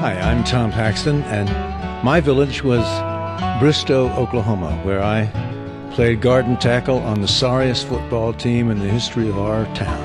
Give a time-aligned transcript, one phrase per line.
[0.00, 1.48] Hi, I'm Tom Paxton, and
[2.04, 2.84] my village was
[3.58, 5.30] Bristow, Oklahoma, where I
[5.92, 9.98] played guard tackle on the sorriest football team in the history of our town.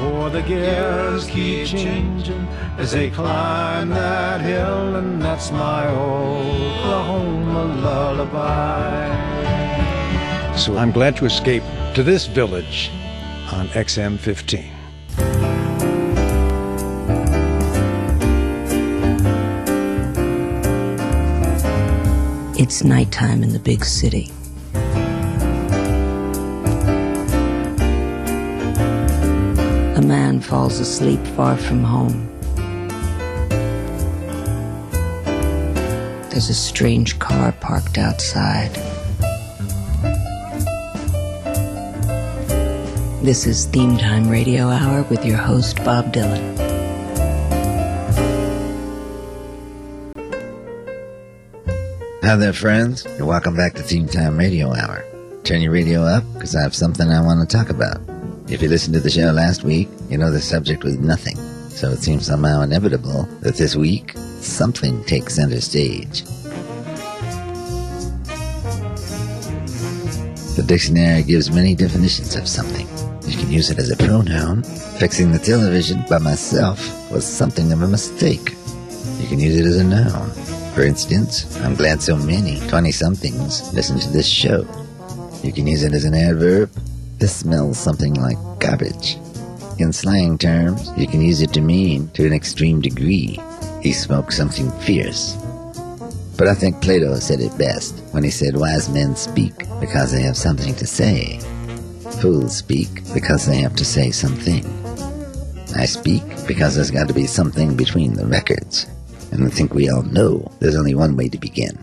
[0.00, 9.08] For the gears keep changing as they climb that hill, and that's my Oklahoma lullaby.
[10.56, 11.62] So I'm glad to escape
[11.94, 12.90] to this village
[13.50, 14.77] on XM 15.
[22.68, 24.30] It's nighttime in the big city.
[29.96, 32.28] A man falls asleep far from home.
[36.28, 38.74] There's a strange car parked outside.
[43.24, 46.57] This is Theme Time Radio Hour with your host, Bob Dylan.
[52.28, 55.02] Hi there, friends, and welcome back to Theme Time Radio Hour.
[55.44, 58.02] Turn your radio up because I have something I want to talk about.
[58.50, 61.36] If you listened to the show last week, you know the subject was nothing,
[61.70, 64.12] so it seems somehow inevitable that this week
[64.42, 66.22] something takes center stage.
[70.54, 72.86] The dictionary gives many definitions of something.
[73.26, 74.64] You can use it as a pronoun.
[74.98, 78.54] Fixing the television by myself was something of a mistake.
[79.18, 80.30] You can use it as a noun.
[80.78, 84.64] For instance, I'm glad so many 20 somethings listen to this show.
[85.42, 86.70] You can use it as an adverb.
[87.18, 89.16] This smells something like garbage.
[89.80, 93.40] In slang terms, you can use it to mean, to an extreme degree,
[93.82, 95.34] he smoked something fierce.
[96.36, 100.22] But I think Plato said it best when he said wise men speak because they
[100.22, 101.40] have something to say.
[102.22, 104.64] Fools speak because they have to say something.
[105.74, 108.86] I speak because there's got to be something between the records.
[109.30, 111.78] And I think we all know there's only one way to begin.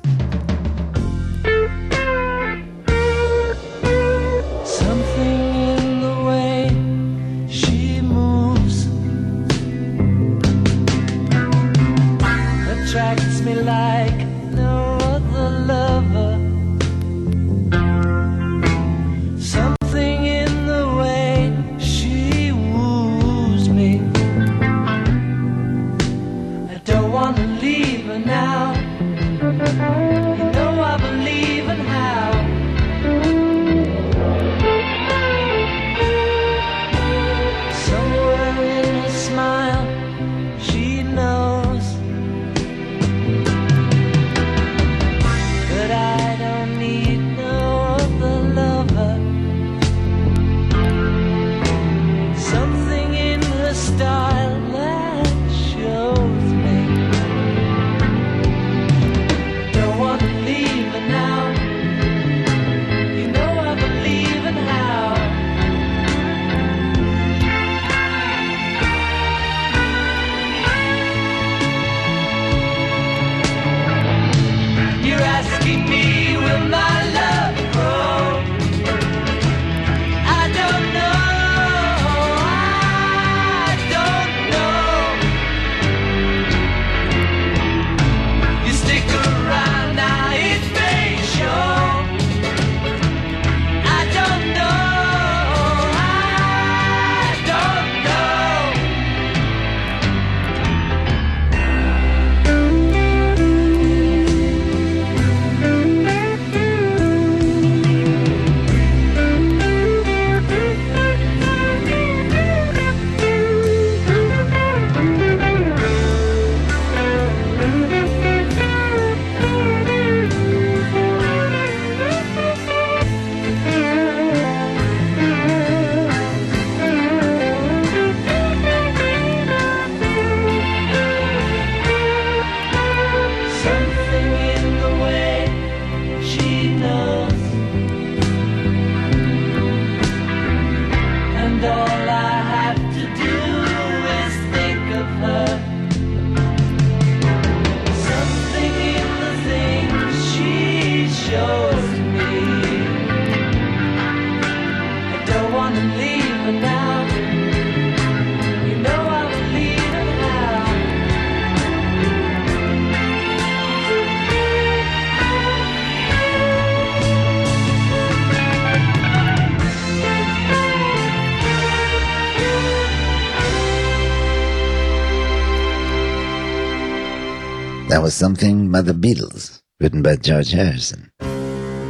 [178.15, 181.11] Something by the Beatles, written by George Harrison.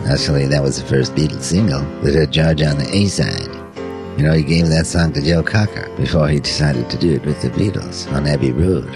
[0.09, 3.53] Actually, that was the first Beatles single that had George on the A side.
[4.17, 7.25] You know, he gave that song to Joe Cocker before he decided to do it
[7.27, 8.89] with the Beatles on Abbey Road.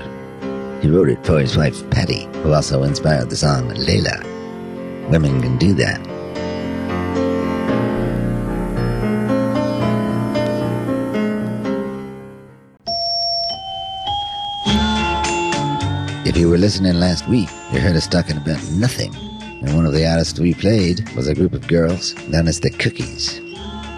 [0.82, 5.12] He wrote it for his wife Patty, who also inspired the song Layla.
[5.12, 6.09] Women can do that.
[16.40, 19.14] You were listening last week, you heard us talking about nothing.
[19.62, 22.70] And one of the artists we played was a group of girls known as the
[22.70, 23.42] Cookies.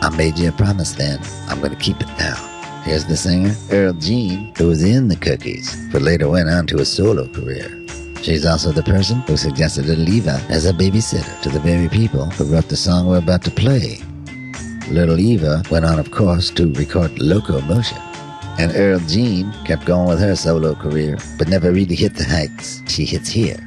[0.01, 1.19] I made you a promise then.
[1.49, 2.35] I'm going to keep it now.
[2.83, 6.79] Here's the singer, Earl Jean, who was in the Cookies, but later went on to
[6.79, 7.69] a solo career.
[8.23, 12.25] She's also the person who suggested Little Eva as a babysitter to the very people
[12.25, 13.99] who wrote the song we're about to play.
[14.89, 18.10] Little Eva went on, of course, to record Locomotion.
[18.59, 22.81] And Earl Jean kept going with her solo career, but never really hit the heights
[22.87, 23.59] she hits here.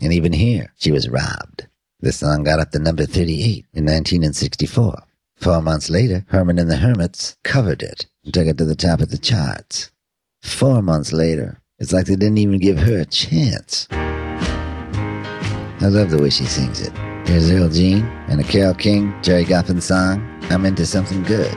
[0.00, 1.66] And even here, she was robbed.
[2.00, 5.02] The song got up to number 38 in 1964.
[5.36, 9.00] Four months later, Herman and the Hermits covered it and took it to the top
[9.00, 9.90] of the charts.
[10.42, 13.86] Four months later, it's like they didn't even give her a chance.
[15.82, 16.92] I love the way she sings it.
[17.26, 21.54] Here's Earl Jean and a Carole King, Gerry Goffin song, I'm Into Something Good.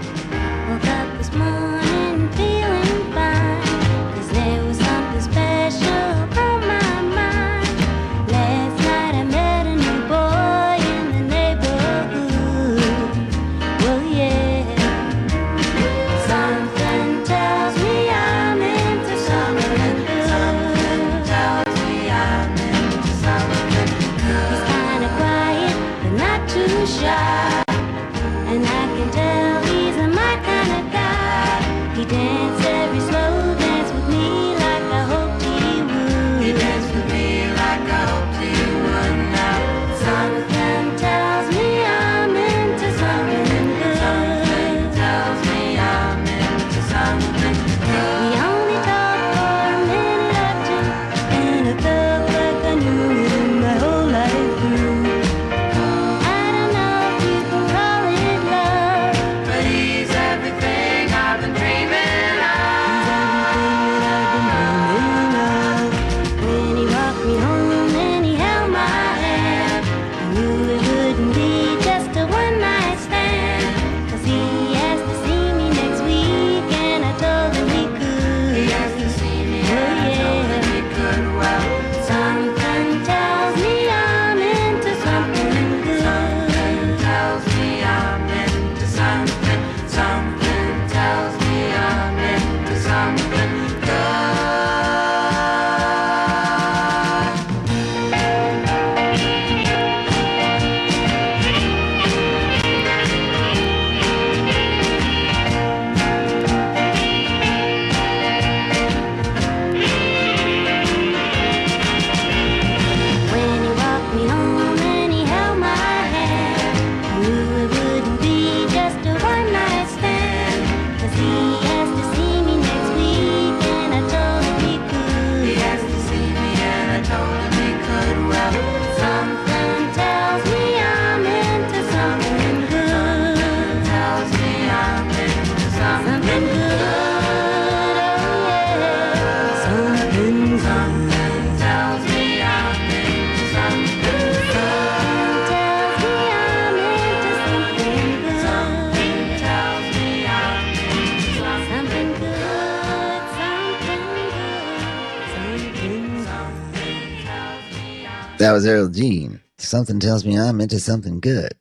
[158.53, 159.41] Was Earl Jean.
[159.57, 161.53] Something tells me I'm into something good.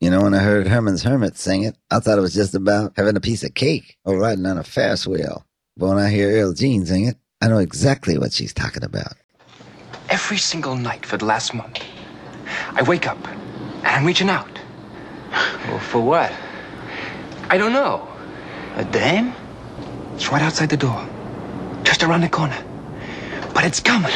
[0.00, 2.94] You know, when I heard Herman's Hermit sing it, I thought it was just about
[2.96, 5.46] having a piece of cake or riding on a Ferris wheel.
[5.76, 9.14] But when I hear Earl Jean sing it, I know exactly what she's talking about.
[10.08, 11.78] Every single night for the last month,
[12.72, 14.58] I wake up and I'm reaching out.
[15.68, 16.32] Well, for what?
[17.50, 18.08] I don't know.
[18.74, 19.32] A dame?
[20.16, 21.08] It's right outside the door,
[21.84, 22.58] just around the corner.
[23.54, 24.10] But it's coming.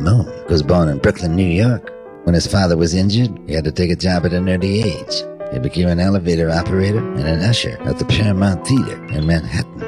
[0.00, 1.92] Vic Damone was born in Brooklyn, New York.
[2.24, 5.22] When his father was injured, he had to take a job at an early age.
[5.52, 9.80] He became an elevator operator and an usher at the Paramount Theater in Manhattan.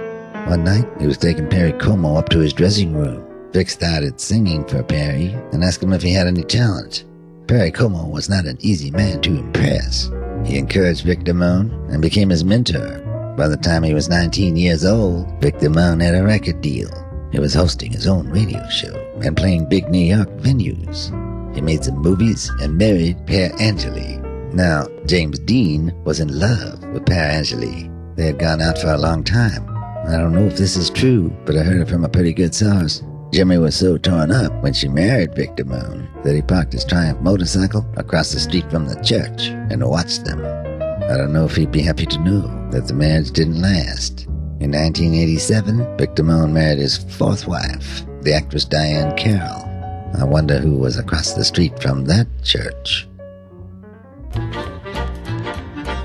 [0.50, 3.24] One night, he was taking Perry Como up to his dressing room.
[3.52, 7.04] Vic started singing for Perry and asked him if he had any talent.
[7.48, 10.10] Perry Como was not an easy man to impress.
[10.44, 12.98] He encouraged Vic Damone and became his mentor.
[13.38, 16.90] By the time he was 19 years old, Vic Damone had a record deal.
[17.32, 21.10] He was hosting his own radio show and playing big New York venues.
[21.54, 24.18] He made some movies and married Pier Angeli.
[24.52, 27.90] Now, James Dean was in love with Pier Angeli.
[28.16, 29.66] They had gone out for a long time.
[30.06, 32.54] I don't know if this is true, but I heard it from a pretty good
[32.54, 33.02] source.
[33.32, 37.20] Jimmy was so torn up when she married Victor Damone that he parked his Triumph
[37.20, 40.44] motorcycle across the street from the church and watched them.
[40.44, 44.26] I don't know if he'd be happy to know that the marriage didn't last.
[44.62, 49.68] In 1987, Vic Damone married his fourth wife, the actress Diahann Carroll.
[50.16, 53.08] I wonder who was across the street from that church.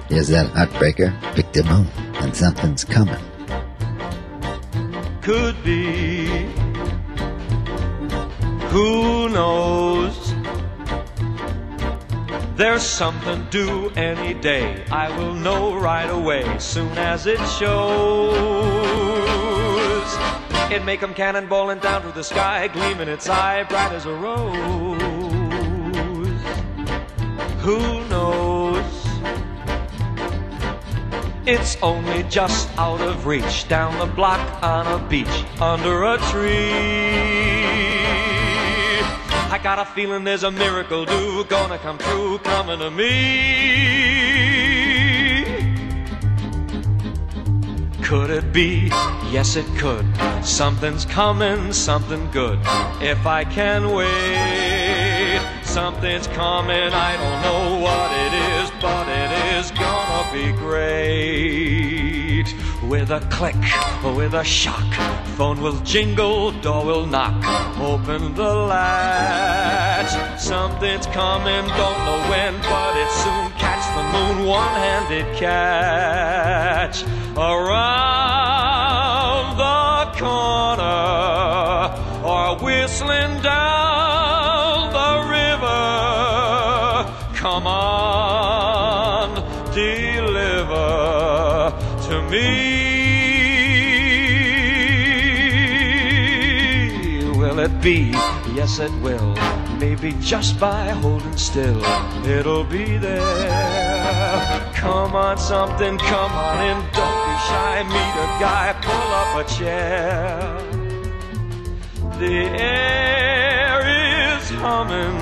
[0.10, 1.86] Here's that heartbreaker, Vic Damone,
[2.24, 3.24] and something's coming.
[5.22, 6.26] could be.
[8.72, 10.27] Who knows?
[12.58, 14.84] There's something due any day.
[14.92, 18.34] I will know right away, soon as it shows.
[20.72, 25.00] It may come cannonballing down through the sky, gleaming its eye bright as a rose.
[27.62, 28.84] Who knows?
[31.46, 38.07] It's only just out of reach, down the block on a beach, under a tree.
[39.58, 43.08] I got a feeling there's a miracle due, gonna come true, coming to me.
[48.04, 48.90] Could it be?
[49.32, 50.06] Yes, it could.
[50.46, 52.60] Something's coming, something good.
[53.02, 56.94] If I can wait, something's coming.
[56.94, 62.17] I don't know what it is, but it is gonna be great.
[62.88, 63.56] With a click,
[64.02, 64.94] or with a shock,
[65.36, 67.36] phone will jingle, door will knock.
[67.80, 70.40] Open the latch.
[70.40, 77.04] Something's coming, don't know when, but it soon catch the moon, one-handed catch.
[77.36, 77.88] Around
[79.58, 81.92] the corner,
[82.26, 85.86] or whistling down the river.
[87.36, 87.77] Come on,
[97.82, 98.12] be?
[98.54, 99.36] Yes, it will.
[99.80, 101.84] Maybe just by holding still,
[102.26, 104.72] it'll be there.
[104.74, 106.78] Come on, something, come on in.
[106.94, 107.84] Don't be shy.
[107.84, 110.58] Meet a guy, pull up a chair.
[112.20, 115.18] The air is humming,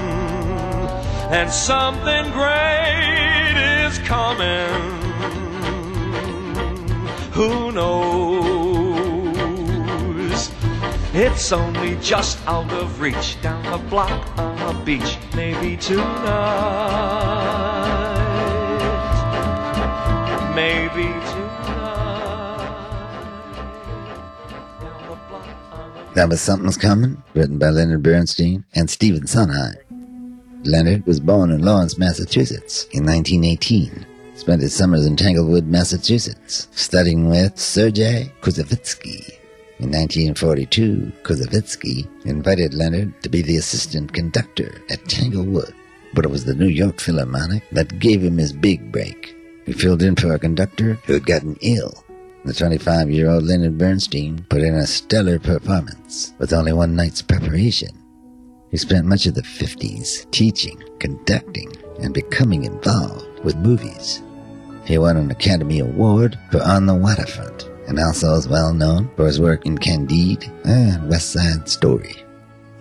[1.32, 4.96] and something great is coming.
[7.34, 8.45] Who knows?
[11.18, 16.04] It's only just out of reach, down the block on a beach, maybe tonight.
[20.54, 21.56] Maybe tonight.
[26.10, 29.76] The That was Something's Coming, written by Leonard Bernstein and Stephen Sondheim.
[30.66, 34.06] Leonard was born in Lawrence, Massachusetts in 1918.
[34.36, 39.35] Spent his summers in Tanglewood, Massachusetts, studying with Sergei Koussevitzky.
[39.78, 45.74] In 1942, Koussevitzky invited Leonard to be the assistant conductor at Tanglewood,
[46.14, 49.36] but it was the New York Philharmonic that gave him his big break.
[49.66, 52.06] He filled in for a conductor who had gotten ill.
[52.46, 57.22] The 25 year old Leonard Bernstein put in a stellar performance with only one night's
[57.22, 57.90] preparation.
[58.72, 64.24] He spent much of the 50s teaching, conducting, and becoming involved with movies.
[64.86, 69.26] He won an Academy Award for On the Waterfront and also is well known for
[69.26, 72.16] his work in Candide and West Side Story.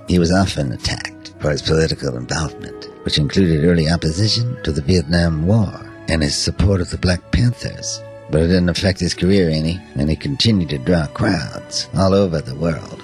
[0.08, 5.46] He was often attacked for his political involvement, which included early opposition to the Vietnam
[5.46, 5.73] War
[6.08, 8.02] and his support of the Black Panthers.
[8.30, 12.40] But it didn't affect his career any, and he continued to draw crowds all over
[12.40, 13.02] the world.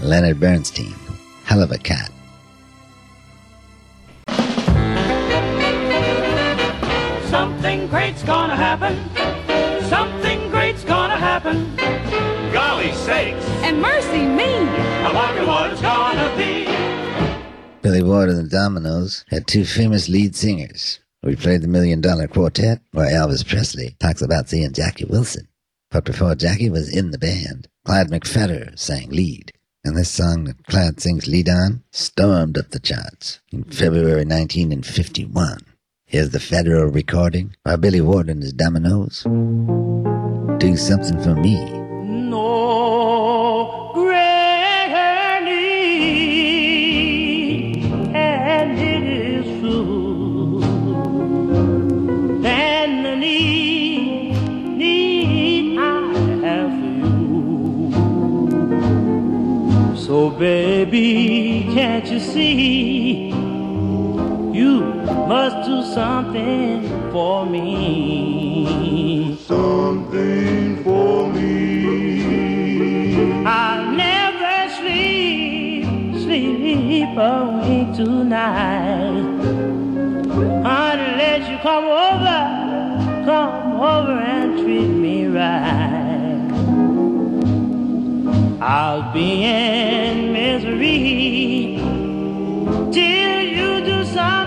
[0.00, 0.94] Leonard Bernstein,
[1.44, 2.10] hell of a cat.
[7.30, 8.96] Something great's gonna happen.
[9.88, 10.25] Something
[12.96, 13.44] sakes!
[13.62, 14.52] And mercy me!
[15.04, 16.64] I wonder what it's gonna be.
[17.82, 20.98] Billy Ward and the Dominoes had two famous lead singers.
[21.22, 25.48] We played the Million Dollar Quartet, where Elvis Presley talks about seeing Jackie Wilson.
[25.90, 29.52] But before Jackie was in the band, Clyde McPhatter sang lead.
[29.84, 35.58] And this song that Clyde sings lead on stormed up the charts in February 1951.
[36.06, 39.22] Here's the federal recording by Billy Ward and his Dominoes.
[40.58, 41.75] Do something for me.
[60.16, 63.28] So, baby, can't you see?
[63.28, 64.80] You
[65.28, 69.36] must do something for me.
[69.46, 72.24] Something for me.
[73.44, 75.84] I'll never sleep,
[76.24, 79.20] sleep a wink tonight.
[80.64, 82.40] Unless you come over,
[83.26, 86.05] come over and treat me right.
[88.60, 91.78] I'll be in misery
[92.90, 94.45] till you do something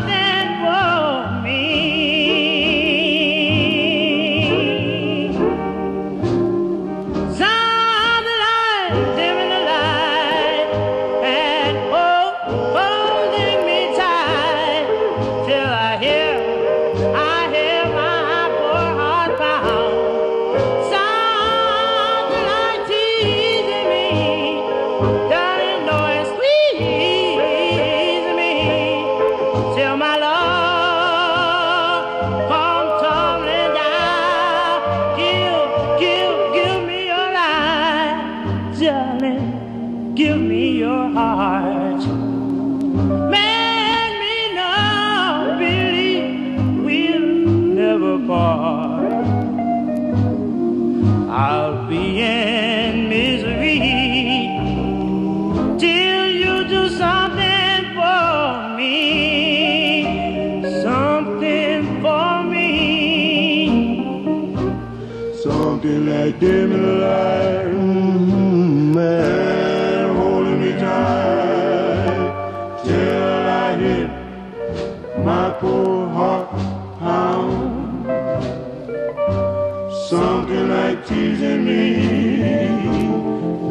[80.40, 81.96] Something like teasing me.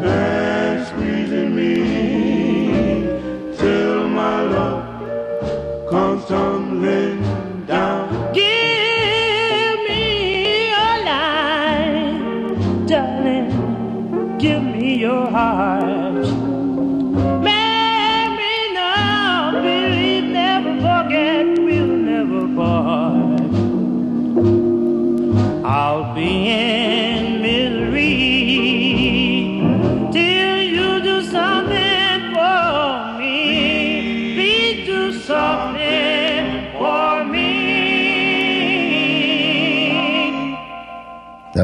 [0.05, 2.28] And squeezing me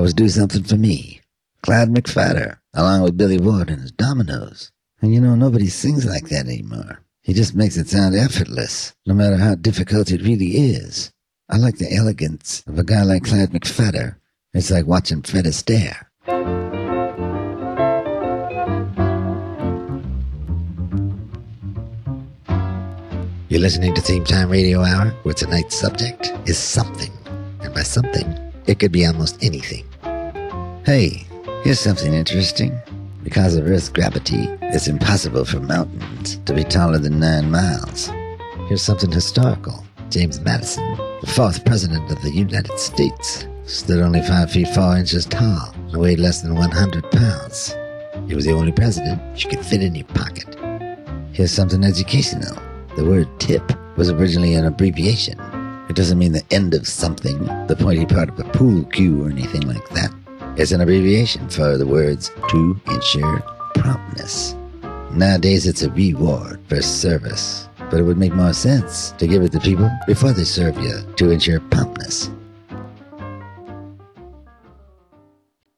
[0.06, 1.20] was Do Something For Me.
[1.64, 4.72] Clyde McPhatter, along with Billy Ward and his Dominoes.
[5.02, 7.00] And you know, nobody sings like that anymore.
[7.24, 11.12] He just makes it sound effortless, no matter how difficult it really is.
[11.50, 14.18] I like the elegance of a guy like Clyde McPhatter.
[14.54, 16.06] It's like watching Fred Astaire.
[23.50, 27.12] You're listening to Theme Time Radio Hour, where tonight's subject is something.
[27.62, 28.38] And by something,
[28.68, 29.84] it could be almost anything.
[30.86, 31.26] Hey,
[31.64, 32.80] here's something interesting.
[33.24, 38.12] Because of Earth's gravity, it's impossible for mountains to be taller than nine miles.
[38.68, 39.84] Here's something historical.
[40.12, 40.88] James Madison,
[41.22, 45.98] the fourth president of the United States, stood only five feet four inches tall and
[45.98, 47.76] weighed less than 100 pounds.
[48.28, 50.56] He was the only president you could fit in your pocket.
[51.32, 52.62] Here's something educational.
[52.96, 55.40] The word tip was originally an abbreviation.
[55.90, 59.32] It doesn't mean the end of something, the pointy part of a pool cue or
[59.32, 60.14] anything like that.
[60.58, 63.42] It's an abbreviation for the words to ensure
[63.76, 64.56] promptness.
[65.12, 69.52] Nowadays it's a reward for service, but it would make more sense to give it
[69.52, 72.30] to people before they serve you to ensure promptness.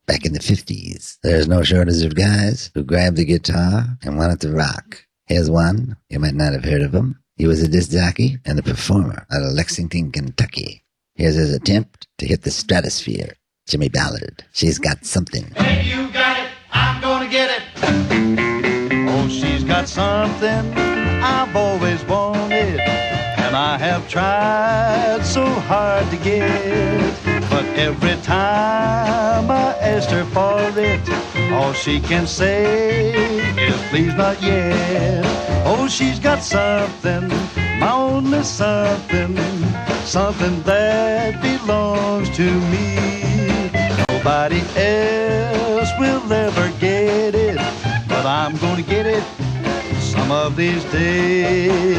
[0.05, 4.41] Back in the 50s, there's no shortage of guys who grabbed the guitar and wanted
[4.41, 5.07] to rock.
[5.25, 5.97] Here's one.
[6.09, 7.19] You might not have heard of him.
[7.35, 10.83] He was a disc jockey and a performer out of Lexington, Kentucky.
[11.15, 13.36] Here's his attempt to hit the stratosphere.
[13.67, 14.45] Jimmy Ballard.
[14.53, 15.43] She's got something.
[15.55, 16.47] Hey, you got it.
[16.71, 17.63] I'm gonna get it.
[19.09, 20.73] Oh, she's got something
[21.21, 27.13] I've always wanted, and I have tried so hard to get.
[27.49, 33.13] But every time I asked her for it, all she can say
[33.57, 35.25] is please not yet.
[35.65, 37.27] Oh, she's got something,
[37.81, 39.35] my only something,
[40.05, 43.16] something that belongs to me.
[44.27, 47.55] Nobody else will ever get it,
[48.09, 49.23] but I'm gonna get it
[50.01, 51.97] some of these days.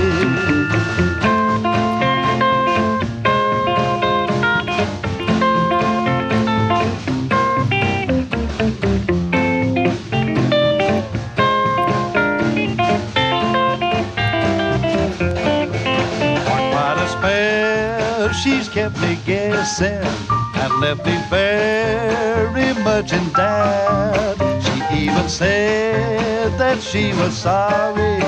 [18.45, 24.37] she's kept me guessing and left me very much in doubt.
[24.65, 28.19] She even said that she was sorry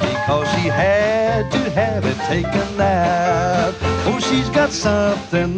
[0.00, 3.74] because she had to have it taken out.
[4.06, 5.56] Oh, she's got something,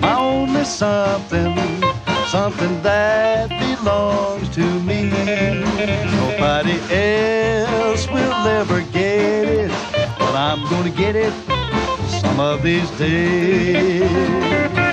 [0.00, 1.56] my only something,
[2.26, 5.10] something that belongs to me.
[6.20, 9.70] Nobody else will ever get it,
[10.18, 11.32] but I'm gonna get it
[12.20, 14.91] some of these days.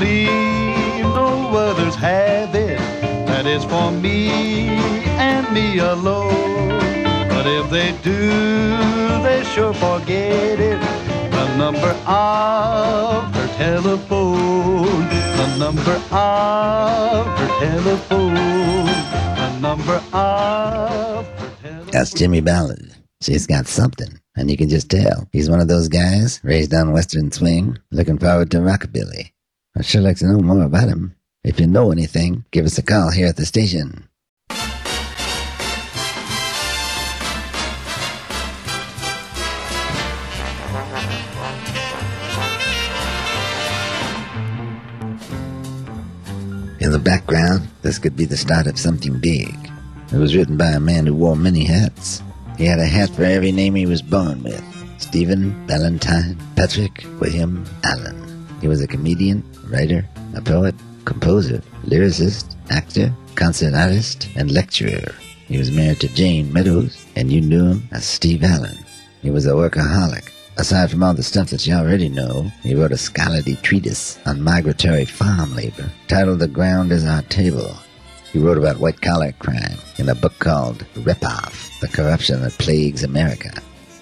[0.00, 2.78] Believe no others have it,
[3.26, 4.30] that it's for me
[5.28, 6.70] and me alone.
[7.28, 8.30] But if they do,
[9.22, 10.80] they sure forget it.
[11.30, 21.90] The number of her telephone, the number of her telephone, the number of her telephone.
[21.92, 22.94] That's Jimmy Ballard.
[23.20, 25.28] She's got something, and you can just tell.
[25.30, 29.32] He's one of those guys raised on Western swing, looking forward to rockabilly.
[29.76, 31.14] I'd sure like to know more about him.
[31.44, 34.08] If you know anything, give us a call here at the station.
[46.80, 49.54] In the background, this could be the start of something big.
[50.12, 52.22] It was written by a man who wore many hats.
[52.58, 54.64] He had a hat for every name he was born with.
[54.98, 58.48] Stephen, Valentine, Patrick, William, Allen.
[58.60, 65.12] He was a comedian, writer, a poet, composer, lyricist, actor, concert artist, and lecturer.
[65.46, 68.78] He was married to Jayne Meadows, and you knew him as Steve Allen.
[69.22, 70.30] He was a workaholic.
[70.56, 74.42] Aside from all the stuff that you already know, he wrote a scholarly treatise on
[74.42, 77.74] migratory farm labor titled The Ground is Our Table.
[78.32, 82.52] He wrote about white collar crime in a book called Rip Off The Corruption That
[82.52, 83.50] Plagues America.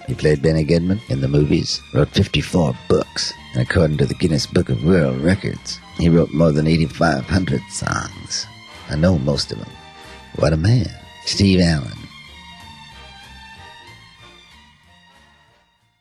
[0.06, 4.68] He played Benny Goodman in the movies, wrote 54 books, according to the Guinness Book
[4.68, 8.46] of World Records, he wrote more than 8,500 songs.
[8.90, 9.70] I know most of them.
[10.36, 10.88] What a man.
[11.24, 11.92] Steve Allen.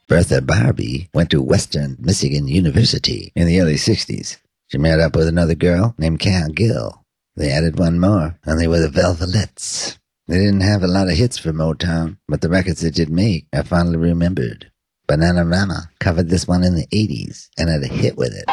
[0.07, 4.37] Bertha Barbee went to Western Michigan University in the early 60s.
[4.67, 7.03] She met up with another girl named Cal Gill.
[7.35, 9.97] They added one more, and they were the Velvelettes.
[10.27, 13.47] They didn't have a lot of hits for Motown, but the records they did make
[13.53, 14.71] are fondly remembered.
[15.07, 18.43] Bananarama covered this one in the 80s and had a hit with it.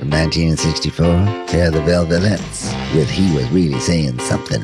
[0.00, 1.06] From 1964,
[1.48, 3.48] here are the Velvelettes with He Was.
[3.52, 4.60] Really saying something.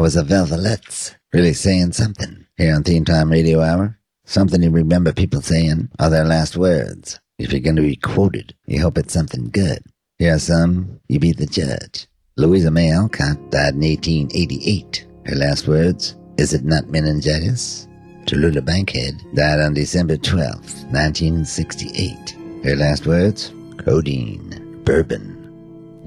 [0.00, 3.98] That was the Velvelettes, really saying something here on Theme Time Radio Hour.
[4.24, 7.20] Something you remember people saying are their last words.
[7.38, 9.82] If you're going to be quoted, you hope it's something good.
[10.18, 12.08] Here are some, you be the judge.
[12.38, 15.06] Louisa May Alcott died in 1888.
[15.26, 17.86] Her last words, is it not meningitis?
[18.24, 20.46] Tallulah Bankhead died on December 12,
[20.94, 22.64] 1968.
[22.64, 25.36] Her last words, codeine, bourbon.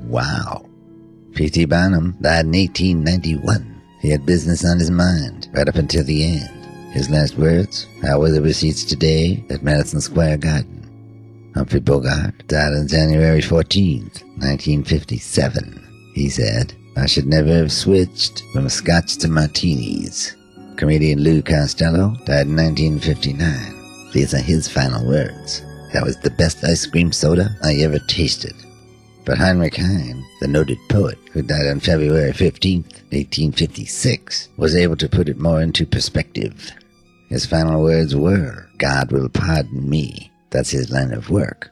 [0.09, 0.65] Wow.
[1.35, 1.65] P.T.
[1.65, 3.72] Barnum died in 1891.
[4.03, 6.93] He had business on his mind right up until the end.
[6.93, 11.51] His last words, how were the receipts today at Madison Square Garden?
[11.55, 16.11] Humphrey Bogart died on January 14th, 1957.
[16.15, 20.35] He said, I should never have switched from scotch to martinis.
[20.75, 24.11] Comedian Lou Costello died in 1959.
[24.11, 25.61] These are his final words.
[25.93, 28.53] That was the best ice cream soda I ever tasted.
[29.23, 35.09] But Heinrich Heine, the noted poet who died on February 15th, 1856, was able to
[35.09, 36.71] put it more into perspective.
[37.27, 40.31] His final words were, God will pardon me.
[40.51, 41.71] That's his line of work.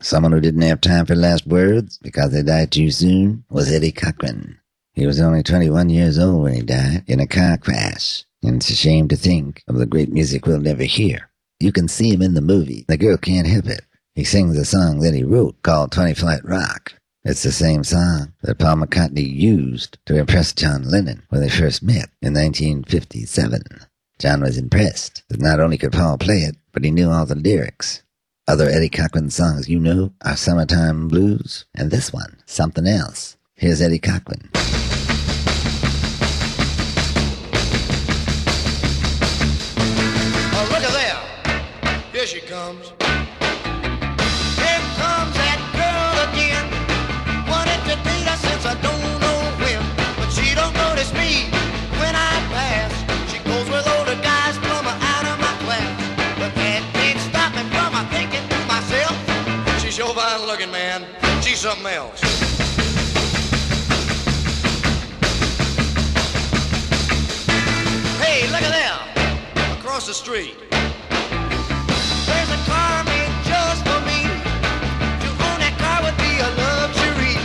[0.00, 3.92] Someone who didn't have time for last words because they died too soon was Eddie
[3.92, 4.58] Cochran.
[4.92, 8.68] He was only 21 years old when he died in a car crash, and it's
[8.68, 11.30] a shame to think of the great music we'll never hear.
[11.60, 12.84] You can see him in the movie.
[12.88, 13.86] The girl can't help it.
[14.14, 16.92] He sings a song that he wrote called 20 Flight Rock.
[17.24, 21.80] It's the same song that Paul McCartney used to impress John Lennon when they first
[21.80, 23.62] met in 1957.
[24.18, 27.36] John was impressed that not only could Paul play it, but he knew all the
[27.36, 28.02] lyrics.
[28.48, 33.36] Other Eddie Cochran songs you know are Summertime Blues and this one, Something Else.
[33.54, 34.50] Here's Eddie Cochran.
[69.92, 70.56] Across the street.
[70.70, 74.24] There's a car made just for me.
[75.20, 77.36] To own that car would be a luxury.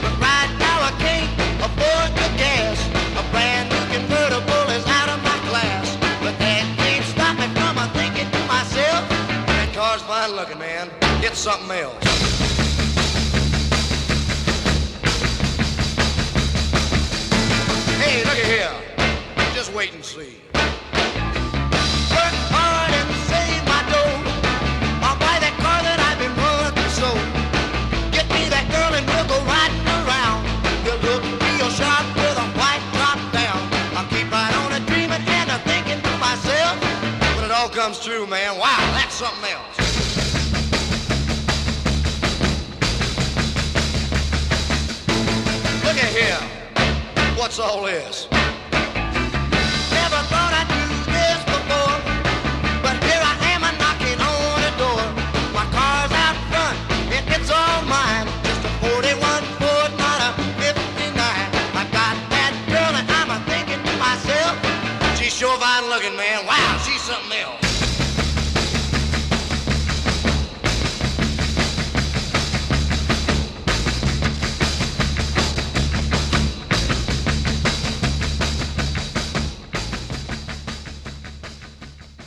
[0.00, 1.28] But right now I can't
[1.60, 2.80] afford the gas.
[3.20, 5.92] A brand new convertible is out of my class.
[6.24, 9.04] But that can't stop me from a thinking to myself.
[9.44, 10.88] That car's fine looking, man.
[11.20, 12.00] It's something else.
[18.00, 18.72] Hey, look at here.
[19.52, 20.49] Just wait and see.
[37.92, 39.76] Comes true, man, wow, that's something else.
[45.84, 46.38] Look at here.
[47.36, 48.28] What's all this?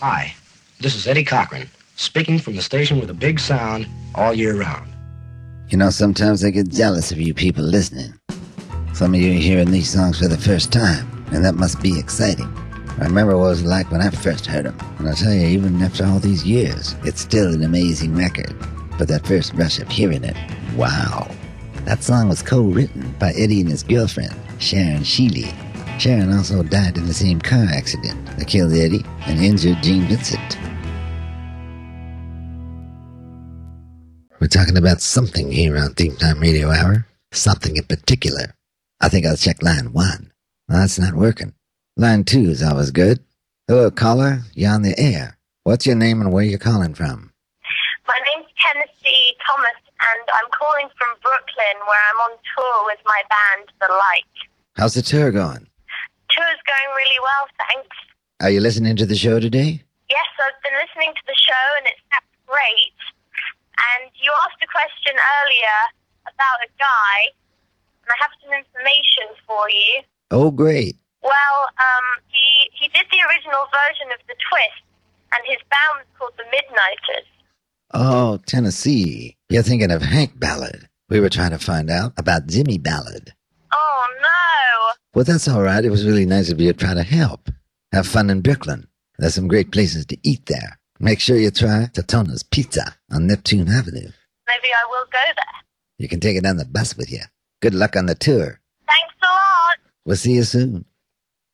[0.04, 0.36] Hi,
[0.82, 4.94] this is Eddie Cochran, speaking from the station with a big sound all year round.
[5.70, 8.14] You know, sometimes I get jealous of you people listening.
[8.94, 11.98] Some of you are hearing these songs for the first time, and that must be
[11.98, 12.54] exciting.
[13.00, 15.48] I remember what it was like when I first heard them, and I tell you,
[15.48, 18.54] even after all these years, it's still an amazing record.
[18.98, 20.36] But that first rush of hearing it,
[20.76, 21.32] wow.
[21.86, 25.54] That song was co-written by Eddie and his girlfriend, Sharon Sheeley.
[26.00, 30.58] Sharon also died in the same car accident that killed Eddie and injured Gene Vincent.
[34.42, 37.06] We're talking about something here on Theme Time Radio Hour.
[37.32, 38.54] Something in particular.
[39.00, 40.32] I think I'll check line one.
[40.68, 41.54] Well, that's not working.
[41.96, 43.20] Line two is always good.
[43.68, 44.42] Hello, caller.
[44.54, 45.38] You're on the air.
[45.64, 47.32] What's your name and where you calling from?
[48.08, 53.22] My name's Tennessee Thomas, and I'm calling from Brooklyn, where I'm on tour with my
[53.30, 54.34] band, The Like.
[54.76, 55.66] How's the tour going?
[56.30, 57.96] Tour's going really well, thanks.
[58.42, 59.84] Are you listening to the show today?
[60.10, 62.04] Yes, I've been listening to the show, and it's
[62.48, 63.00] great.
[63.74, 65.78] And you asked a question earlier
[66.28, 67.34] about a guy
[68.04, 70.04] and I have some information for you.
[70.32, 70.98] Oh, great.
[71.22, 74.84] Well, um, he he did the original version of the twist,
[75.32, 77.28] and his band's called the Midnighters.
[77.94, 79.38] Oh, Tennessee.
[79.50, 80.90] You're thinking of Hank Ballard.
[81.10, 83.34] We were trying to find out about Jimmy Ballard.
[83.74, 84.92] Oh no!
[85.14, 85.84] Well, that's all right.
[85.84, 87.50] It was really nice of you to try to help.
[87.92, 88.88] Have fun in Brooklyn.
[89.20, 90.80] There's some great places to eat there.
[91.00, 94.10] Make sure you try Totonno's Pizza on Neptune Avenue.
[94.48, 95.62] Maybe I will go there.
[95.98, 97.22] You can take it on the bus with you.
[97.62, 98.60] Good luck on the tour.
[98.88, 99.92] Thanks a lot.
[100.06, 100.86] We'll see you soon.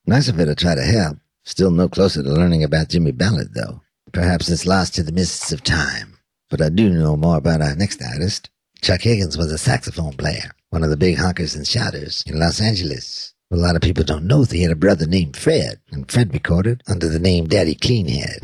[0.05, 1.17] Nice of her to try to help.
[1.45, 3.81] Still no closer to learning about Jimmy Ballard, though.
[4.11, 6.17] Perhaps it's lost to the mists of time.
[6.49, 8.49] But I do know more about our next artist.
[8.81, 12.61] Chuck Higgins was a saxophone player, one of the big honkers and shouters in Los
[12.61, 13.33] Angeles.
[13.51, 16.31] A lot of people don't know that he had a brother named Fred, and Fred
[16.31, 18.43] recorded under the name Daddy Cleanhead.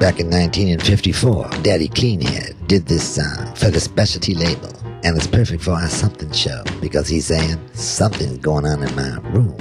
[0.00, 4.72] Back in 1954, Daddy Cleanhead did this song for the specialty label,
[5.04, 9.18] and it's perfect for our something show because he's saying something's going on in my
[9.30, 9.58] room.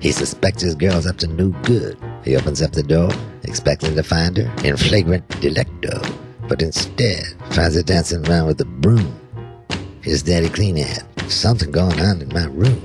[0.00, 1.98] He suspects his girl's up to no good.
[2.24, 3.10] He opens up the door,
[3.42, 6.00] expecting to find her in flagrant delicto,
[6.48, 9.20] but instead finds her dancing around with a broom.
[10.06, 11.28] Here's Daddy Clean Cleanhead.
[11.28, 12.76] Something going on in my room.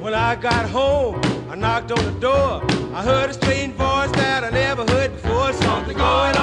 [0.00, 2.62] When I got home, I knocked on the door.
[2.94, 5.52] I heard a strange voice that I never heard before.
[5.54, 6.35] Something going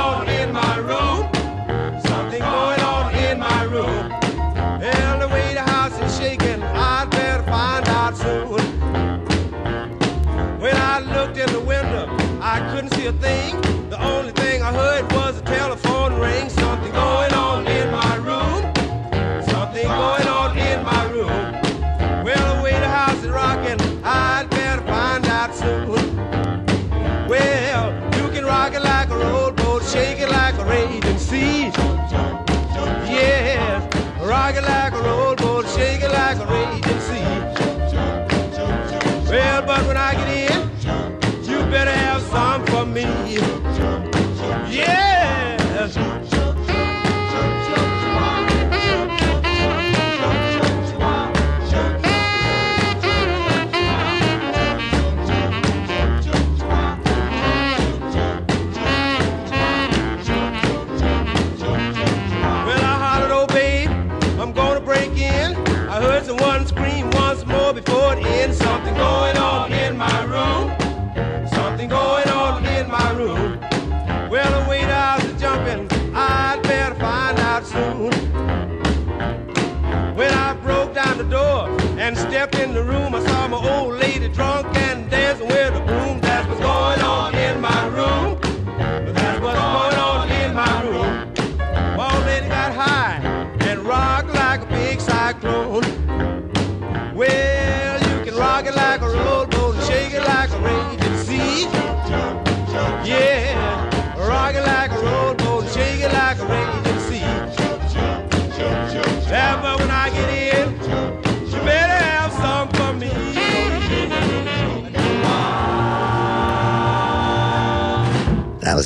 [33.06, 33.84] Yes,
[34.22, 36.83] rock it like a rowboat, shake it like a raging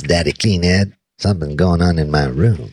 [0.08, 0.94] Daddy clean Cleanhead.
[1.18, 2.70] Something going on in my room.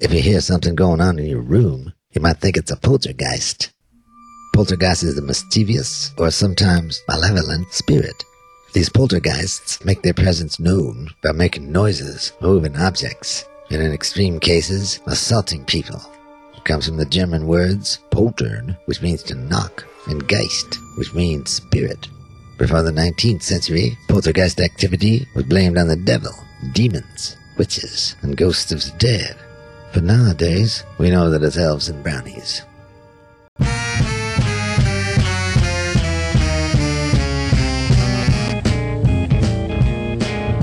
[0.00, 3.70] If you hear something going on in your room, you might think it's a poltergeist.
[4.52, 8.24] Poltergeist is a mischievous or sometimes malevolent spirit.
[8.72, 14.98] These poltergeists make their presence known by making noises, moving objects, and in extreme cases,
[15.06, 16.02] assaulting people.
[16.56, 21.52] It comes from the German words poltern, which means to knock, and geist, which means
[21.52, 22.08] spirit.
[22.62, 26.32] Before the 19th century, poltergeist activity was blamed on the devil,
[26.70, 29.36] demons, witches, and ghosts of the dead.
[29.92, 32.62] But nowadays, we know that it's elves and brownies.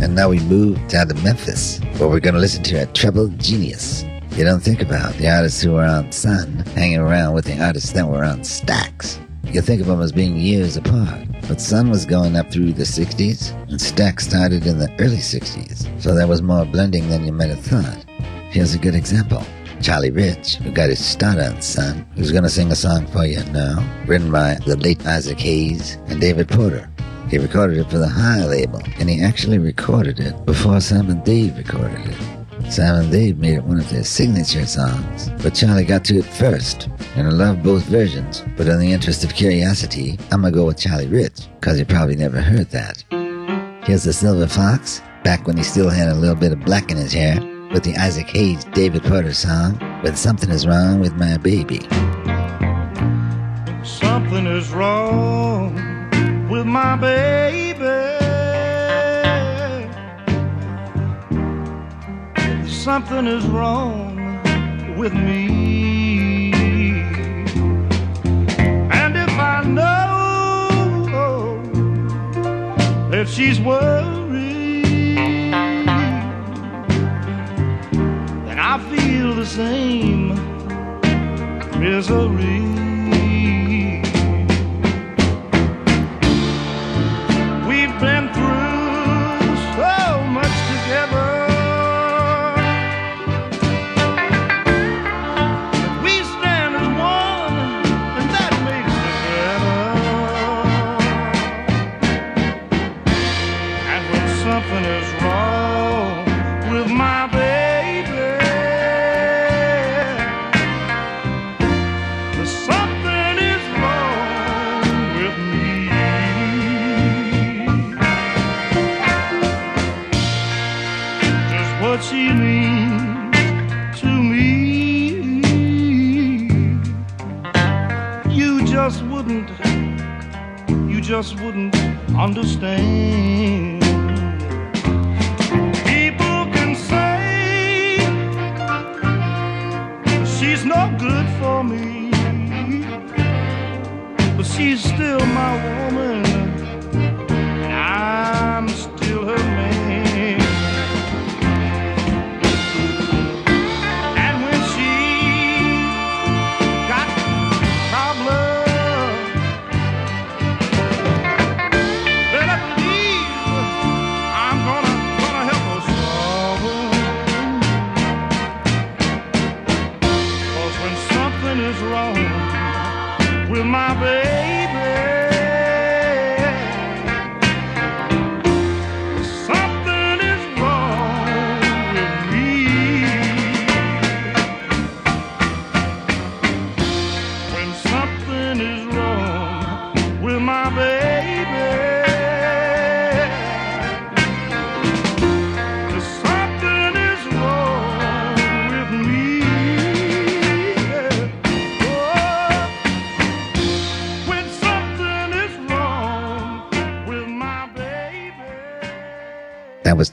[0.02, 3.38] And now we move down to Memphis, where we're going to listen to a troubled
[3.40, 4.06] genius.
[4.38, 7.92] You don't think about the artists who were on Sun hanging around with the artists
[7.92, 9.20] that were on Stax.
[9.52, 12.84] You think of them as being years apart, but Sun was going up through the
[12.84, 17.32] 60s, and Stax started in the early 60s, so there was more blending than you
[17.32, 18.06] might have thought.
[18.52, 19.44] Here's a good example.
[19.82, 23.26] Charlie Rich, who got his start on Sun, who's going to sing a song for
[23.26, 26.88] you now, written by the late Isaac Hayes and David Porter.
[27.32, 31.24] He recorded it for the High label, and he actually recorded it before Sam and
[31.24, 32.39] Dave recorded it.
[32.70, 36.26] Sam and Dave made it one of their signature songs, but Charlie got to it
[36.26, 40.66] first, and I love both versions, but in the interest of curiosity, I'm gonna go
[40.66, 43.04] with Charlie Rich, cause you probably never heard that.
[43.86, 46.98] Here's the Silver Fox, back when he still had a little bit of black in
[46.98, 47.40] his hair,
[47.72, 51.80] with the Isaac Hayes David Porter song, When Something Is Wrong with My Baby.
[53.84, 55.76] Something is wrong
[56.50, 57.69] with my baby.
[62.94, 64.18] Something is wrong
[64.98, 66.52] with me.
[68.92, 71.62] And if I know
[73.12, 74.86] that she's worried,
[78.48, 80.30] then I feel the same
[81.80, 83.39] misery.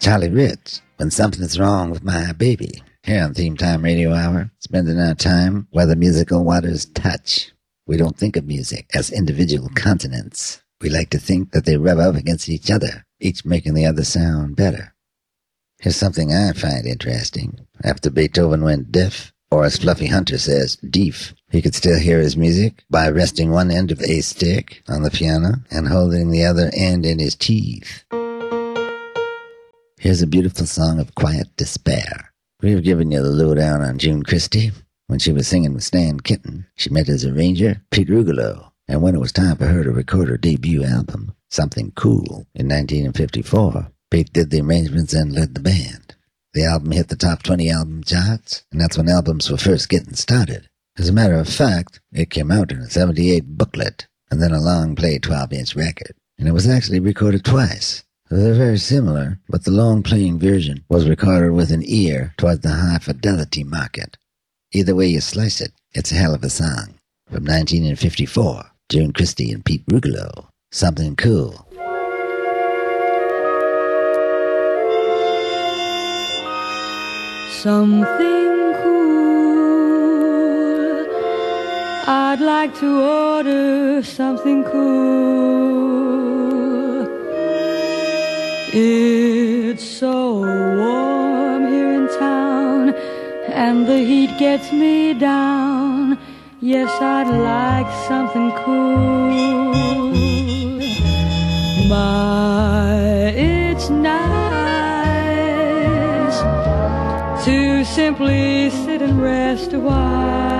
[0.07, 0.83] Charlie Rich.
[0.99, 2.81] When something's wrong with my baby.
[3.03, 7.51] Here on Theme Time Radio Hour, spending our time where the musical waters touch.
[7.89, 10.63] We don't think of music as individual continents.
[10.81, 14.05] We like to think that they rub up against each other, each making the other
[14.05, 14.95] sound better.
[15.81, 17.67] Here's something I find interesting.
[17.83, 22.37] After Beethoven went deaf, or as Fluffy Hunter says, deaf, he could still hear his
[22.37, 26.71] music by resting one end of a stick on the piano and holding the other
[26.77, 28.05] end in his teeth.
[29.99, 32.31] Here's a beautiful song of quiet despair.
[32.61, 34.73] We've given you the lowdown on June Christy.
[35.07, 39.15] When she was singing with Stan Kenton, she met his arranger, Pete Rugolo, and when
[39.15, 44.33] it was time for her to record her debut album, Something Cool, in 1954, Pete
[44.35, 46.15] did the arrangements and led the band.
[46.53, 50.15] The album hit the top 20 album charts, and that's when albums were first getting
[50.15, 50.69] started.
[50.99, 54.61] As a matter of fact, it came out in a 78 booklet, and then a
[54.61, 56.13] long play 12 inch record.
[56.39, 58.05] And it was actually recorded twice.
[58.29, 62.73] They're very similar, but the long playing version was recorded with an ear towards the
[62.73, 64.17] high fidelity market.
[64.73, 66.99] Either way you slice it, it's a hell of a song.
[67.29, 70.49] From 1954, June Christy and Pete Rugolo.
[70.73, 71.69] Something cool.
[77.53, 79.07] Something cool.
[82.09, 85.76] I'd like to order something cool.
[88.79, 92.91] It's so warm here in town,
[93.49, 96.19] and the heat gets me down.
[96.61, 99.73] Yes, I'd like something cool.
[101.89, 104.27] My, it's nice
[107.47, 110.56] to simply sit and rest a while.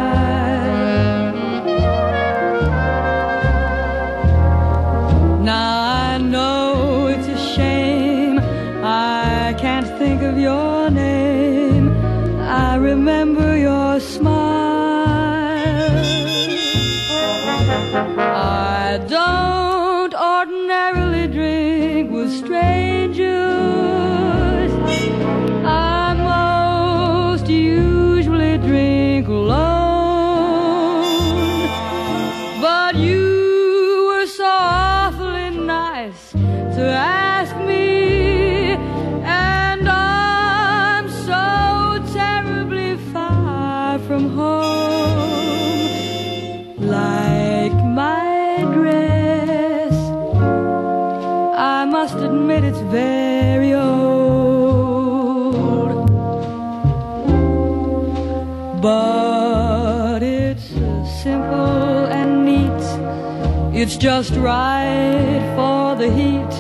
[63.97, 66.53] It's just right for the heat.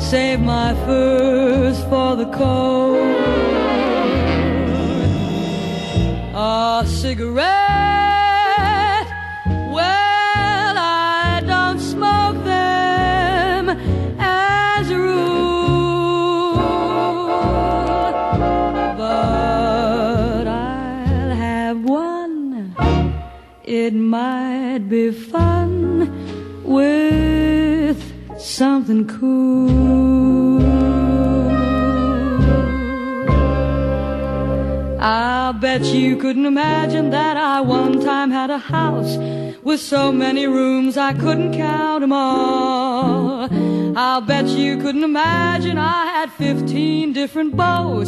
[0.00, 2.96] Save my furs for the cold.
[6.34, 7.44] A cigarette.
[9.70, 13.68] Well, I don't smoke them
[14.18, 16.56] as a rule,
[18.96, 22.74] but I'll have one.
[23.62, 25.51] It might be fun
[28.62, 30.62] something cool.
[35.00, 39.16] I'll bet you couldn't imagine that I one time had a house
[39.64, 43.48] with so many rooms I couldn't count 'em all.
[43.96, 48.04] I'll bet you couldn't imagine I had 15 different beaux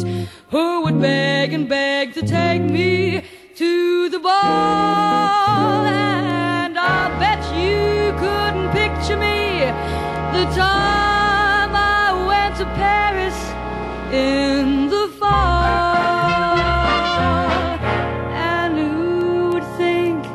[0.53, 3.23] who would beg and beg to take me
[3.61, 3.73] to
[4.13, 5.81] the ball.
[5.85, 9.44] And I'll bet you couldn't picture me
[10.35, 13.37] the time I went to Paris
[14.11, 16.57] in the fall.
[18.51, 20.25] And who would think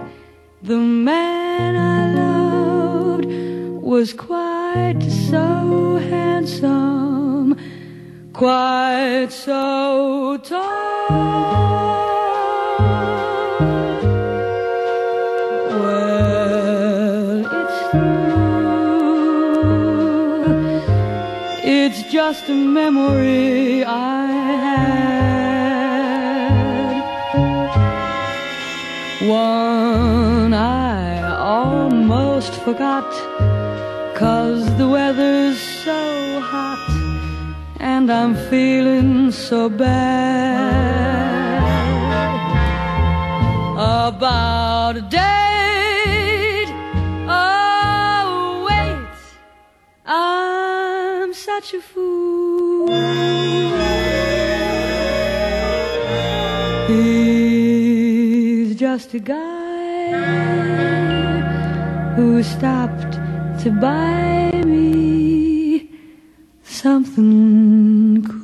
[0.62, 3.26] the man I loved
[3.92, 7.58] was quite so handsome,
[8.32, 12.09] quite so tall?
[22.32, 24.26] Just a memory I
[24.64, 25.00] had.
[29.28, 33.10] One I almost forgot.
[34.14, 36.88] Cause the weather's so hot
[37.80, 40.70] and I'm feeling so bad
[43.98, 46.70] about a date.
[47.28, 48.68] Oh,
[50.06, 50.39] I'm
[51.50, 52.88] such a fool.
[56.88, 60.12] He's just a guy
[62.16, 63.14] who stopped
[63.62, 65.88] to buy me
[66.62, 68.39] something cool.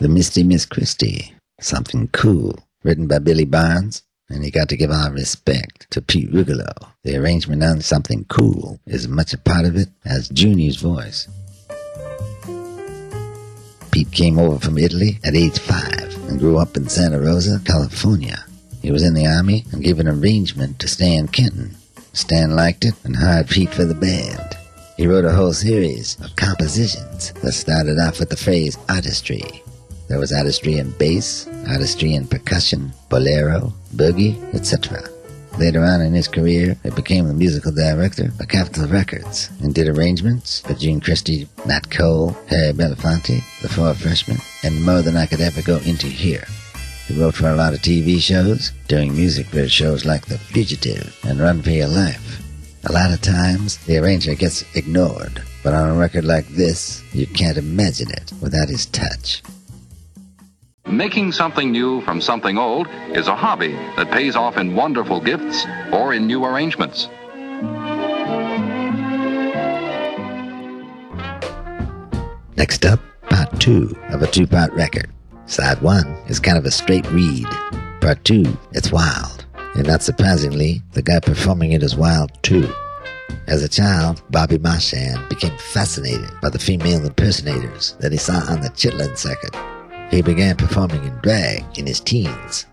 [0.00, 4.90] The Misty Miss Christy, something cool, written by Billy Barnes, and you got to give
[4.90, 6.74] our respect to Pete Rugolo.
[7.04, 11.28] The arrangement on Something Cool is as much a part of it as Junior's voice.
[13.92, 18.44] Pete came over from Italy at age five and grew up in Santa Rosa, California.
[18.82, 21.76] He was in the army and gave an arrangement to Stan Kenton.
[22.12, 24.56] Stan liked it and hired Pete for the band.
[24.96, 29.63] He wrote a whole series of compositions that started off with the phrase artistry.
[30.08, 35.02] There was artistry in bass, artistry in percussion, bolero, boogie, etc.
[35.58, 39.88] Later on in his career, he became the musical director of Capitol Records and did
[39.88, 45.26] arrangements for June Christy, Nat Cole, Harry Belafonte, The Four Freshmen, and more than I
[45.26, 46.44] could ever go into here.
[47.06, 51.16] He wrote for a lot of TV shows, doing music for shows like The Fugitive
[51.22, 52.42] and Run for Your Life.
[52.86, 57.26] A lot of times, the arranger gets ignored, but on a record like this, you
[57.28, 59.42] can't imagine it without his touch.
[60.86, 65.64] Making something new from something old is a hobby that pays off in wonderful gifts
[65.90, 67.08] or in new arrangements.
[72.56, 75.10] Next up, part two of a two part record.
[75.46, 77.46] Side one is kind of a straight read.
[78.02, 79.46] Part two, it's wild.
[79.76, 82.70] And not surprisingly, the guy performing it is wild too.
[83.46, 88.60] As a child, Bobby Marchan became fascinated by the female impersonators that he saw on
[88.60, 89.56] the Chitlin circuit.
[90.14, 92.66] He began performing in drag in his teens.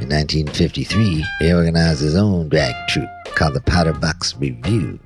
[0.00, 4.98] In 1953, he organized his own drag troupe called the Powder Box Revue.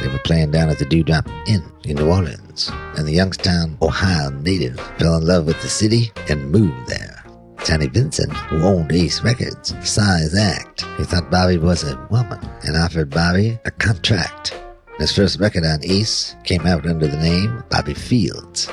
[0.00, 4.30] They were playing down at the Dewdrop Inn in New Orleans, and the Youngstown, Ohio
[4.30, 7.24] native fell in love with the city and moved there.
[7.64, 10.86] Johnny Vincent, who owned Ace Records, saw his act.
[10.98, 14.56] He thought Bobby was a woman and offered Bobby a contract.
[14.98, 18.70] His first record on Ace came out under the name Bobby Fields.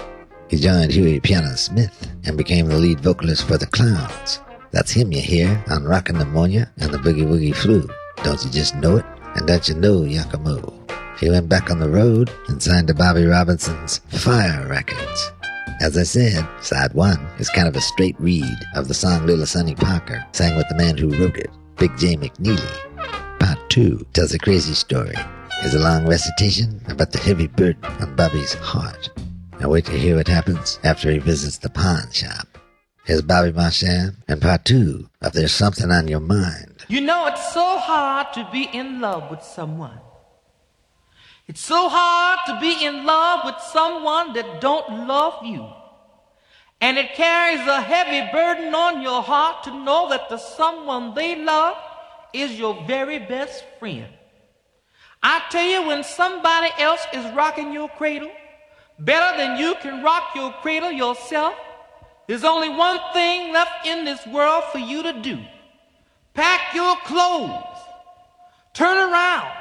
[0.49, 4.39] He joined Huey Piano Smith and became the lead vocalist for the Clowns.
[4.71, 7.87] That's him you hear on Rockin' Pneumonia and the Boogie Woogie Flu.
[8.23, 9.05] Don't you just know it?
[9.35, 10.73] And don't you know Yockomo?
[11.19, 15.31] He went back on the road and signed to Bobby Robinson's Fire Records.
[15.81, 19.45] As I said, side one is kind of a straight read of the song Little
[19.45, 23.39] Sonny Parker sang with the man who wrote it, Big Jay McNeely.
[23.39, 25.15] Part two tells a crazy story,
[25.65, 29.09] is a long recitation about the heavy burden on Bobby's heart.
[29.59, 32.59] Now wait to hear what happens after he visits the pawn shop.
[33.05, 36.85] Here's Bobby Marchan and part two of There's Something on Your Mind.
[36.89, 39.99] You know, it's so hard to be in love with someone.
[41.47, 45.67] It's so hard to be in love with someone that don't love you.
[46.79, 51.43] And it carries a heavy burden on your heart to know that the someone they
[51.43, 51.77] love
[52.31, 54.13] is your very best friend.
[55.23, 58.29] I tell you, when somebody else is rocking your cradle
[58.99, 61.53] better than you can rock your cradle yourself,
[62.27, 65.39] there's only one thing left in this world for you to do.
[66.33, 67.77] Pack your clothes,
[68.73, 69.51] turn around,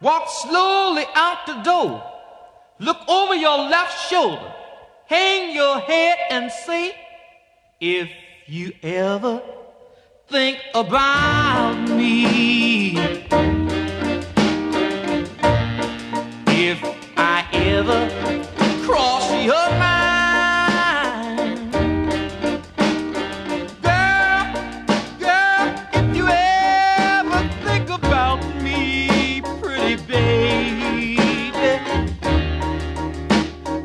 [0.00, 2.02] walk slowly out the door,
[2.78, 4.54] look over your left shoulder,
[5.06, 6.94] hang your head and say,
[7.80, 8.08] if
[8.46, 9.42] you ever
[10.28, 13.57] think about me,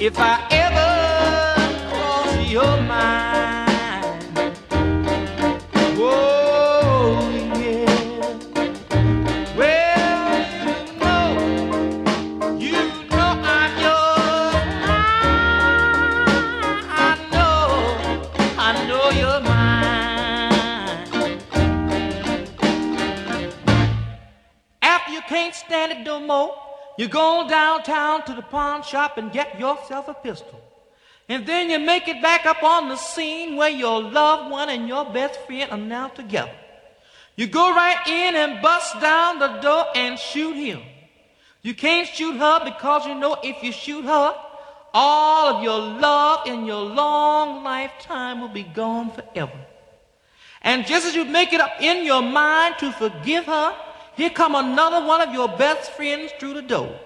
[0.06, 0.92] if I ever
[1.90, 4.20] cross your mind,
[5.98, 7.88] oh yeah,
[9.56, 11.26] well you know,
[12.60, 12.82] you
[13.12, 14.68] know I'm yours,
[16.90, 17.64] I know,
[18.58, 21.08] I know you're mine.
[24.82, 26.53] After you can't stand it no more,
[26.98, 30.62] you go downtown to the pawn shop and get yourself a pistol.
[31.30, 34.88] And then you make it back up on the scene where your loved one and
[34.88, 36.52] your best friend are now together.
[37.36, 40.82] You go right in and bust down the door and shoot him.
[41.62, 44.36] You can't shoot her because you know if you shoot her,
[44.94, 49.66] all of your love in your long lifetime will be gone forever.
[50.62, 53.76] And just as you make it up in your mind to forgive her,
[54.16, 57.00] here come another one of your best friends through the door.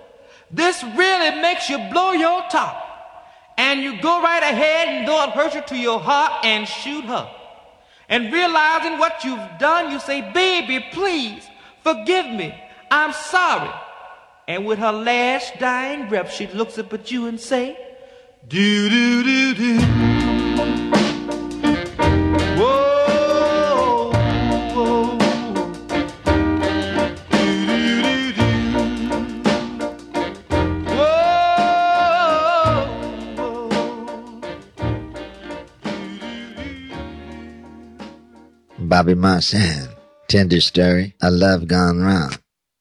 [0.51, 2.84] This really makes you blow your top.
[3.58, 7.05] And you go right ahead and though it hurts you to your heart and shoot
[7.05, 7.30] her.
[8.10, 11.45] And realizing what you've done, you say, baby, please
[11.84, 12.53] forgive me.
[12.89, 13.72] I'm sorry.
[14.47, 17.78] And with her last dying breath, she looks up at you and say,
[18.47, 19.97] do do do do.
[38.98, 39.95] Bobby Marchan.
[40.28, 41.14] Tender story.
[41.22, 42.32] A love gone wrong.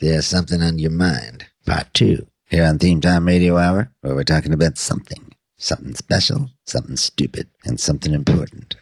[0.01, 1.45] There's something on your mind.
[1.67, 2.27] Part two.
[2.49, 5.35] Here on Theme Time Radio Hour, where we're talking about something.
[5.59, 8.77] Something special, something stupid, and something important.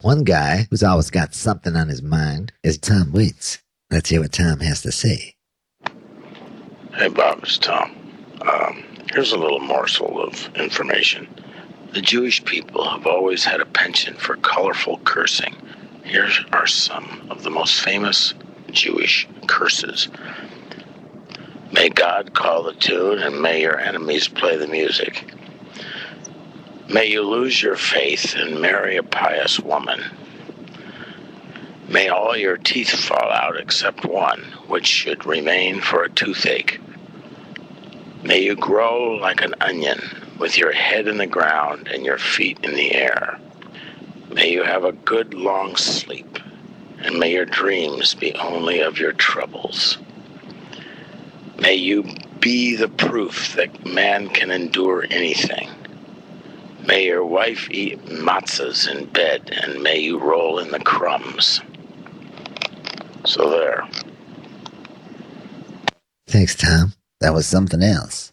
[0.00, 3.58] One guy who's always got something on his mind is Tom Waits.
[3.90, 5.34] Let's hear what Tom has to say.
[6.94, 7.94] Hey, Bob, it's Tom.
[8.40, 11.28] Um, here's a little morsel of information.
[11.92, 15.54] The Jewish people have always had a penchant for colorful cursing.
[16.04, 18.34] Here are some of the most famous
[18.70, 20.08] Jewish curses.
[21.72, 25.24] May God call the tune and may your enemies play the music.
[26.88, 30.04] May you lose your faith and marry a pious woman.
[31.88, 36.80] May all your teeth fall out except one, which should remain for a toothache.
[38.22, 40.00] May you grow like an onion
[40.38, 43.38] with your head in the ground and your feet in the air.
[44.34, 46.40] May you have a good long sleep,
[46.98, 49.96] and may your dreams be only of your troubles.
[51.56, 52.02] May you
[52.40, 55.70] be the proof that man can endure anything.
[56.84, 61.60] May your wife eat matzahs in bed, and may you roll in the crumbs.
[63.24, 63.88] So there.
[66.26, 66.94] Thanks, Tom.
[67.20, 68.32] That was something else.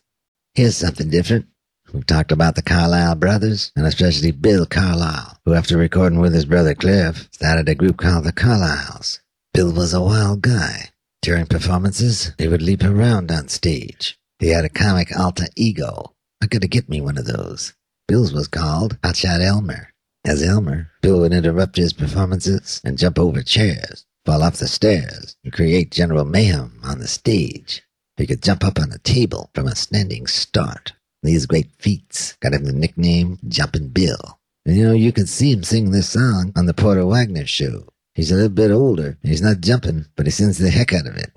[0.56, 1.46] Here's something different.
[1.94, 6.46] We've talked about the Carlisle brothers, and especially Bill Carlisle, who after recording with his
[6.46, 9.20] brother Cliff, started a group called the Carlisles.
[9.54, 10.92] Bill was a wild guy.
[11.22, 14.18] During performances, he would leap around on stage.
[14.40, 16.14] He had a comic alter ego.
[16.42, 17.74] I gotta get me one of those.
[18.08, 19.90] Bill's was called Hotshot Elmer.
[20.24, 25.36] As Elmer, Bill would interrupt his performances and jump over chairs, fall off the stairs,
[25.44, 27.84] and create general mayhem on the stage.
[28.16, 30.94] He could jump up on a table from a standing start.
[31.24, 34.40] These great feats got him the nickname Jumpin' Bill.
[34.66, 37.86] And you know, you can see him sing this song on the Porter Wagoner show.
[38.16, 41.06] He's a little bit older, and he's not jumping, but he sings the heck out
[41.06, 41.32] of it.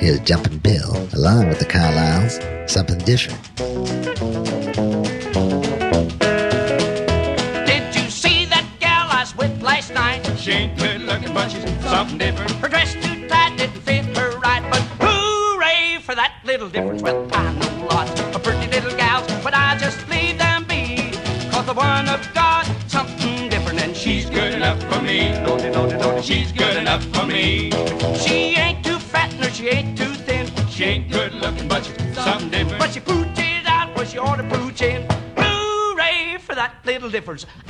[0.00, 4.43] Here's Jumpin' Bill, along with the Carlisles, something different.
[37.34, 37.63] Little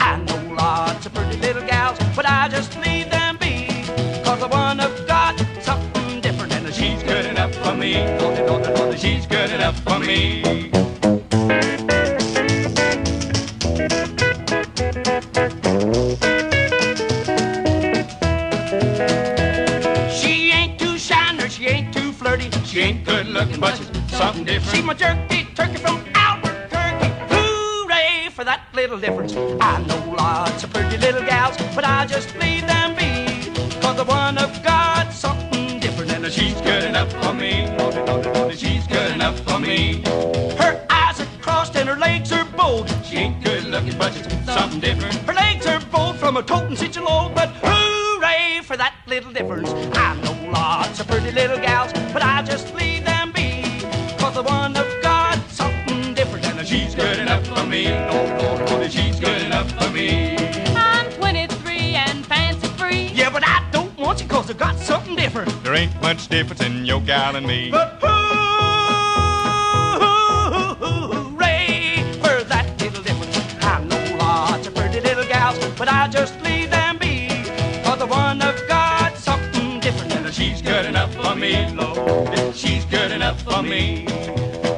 [81.36, 82.54] me, Lord.
[82.54, 84.06] She's good enough for me.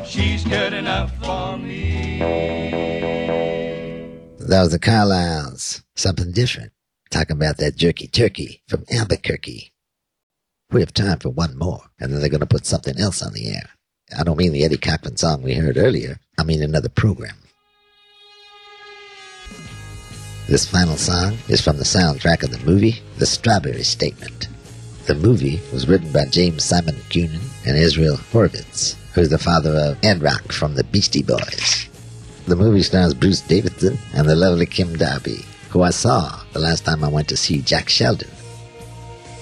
[0.06, 2.18] She's good enough for me.
[4.38, 5.82] That was the Carlisles.
[5.96, 6.72] Something different.
[7.10, 9.72] Talking about that jerky turkey from Albuquerque.
[10.70, 13.32] We have time for one more, and then they're going to put something else on
[13.32, 13.70] the air.
[14.16, 16.18] I don't mean the Eddie Cochran song we heard earlier.
[16.38, 17.36] I mean another program.
[20.48, 24.48] This final song is from the soundtrack of the movie The Strawberry Statement.
[25.06, 29.70] The movie was written by James Simon Kunen and Israel Horovitz, who is the father
[29.70, 31.88] of Ad-Rock from the Beastie Boys.
[32.46, 36.84] The movie stars Bruce Davison and the lovely Kim Darby, who I saw the last
[36.84, 38.30] time I went to see Jack Sheldon.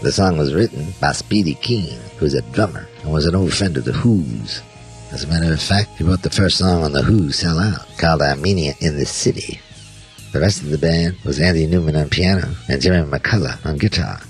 [0.02, 3.78] The song was written by Speedy Keen, who's a drummer and was an old friend
[3.78, 4.60] of the Who's.
[5.12, 7.86] As a matter of fact, he wrote the first song on the Who sell out,
[7.96, 9.60] called Armenia in the City.
[10.32, 14.20] The rest of the band was Andy Newman on piano and Jeremy McCulloch on guitar.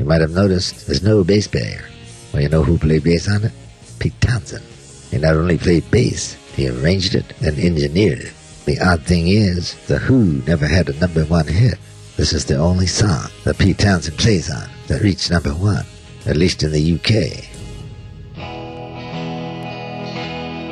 [0.00, 1.84] You might have noticed there's no bass player.
[2.32, 3.52] Well, you know who played bass on it?
[3.98, 4.64] Pete Townshend.
[5.10, 8.32] He not only played bass, he arranged it and engineered it.
[8.64, 11.78] The odd thing is, The Who never had a number one hit.
[12.16, 15.84] This is the only song that Pete Townshend plays on that reached number one,
[16.24, 17.44] at least in the UK.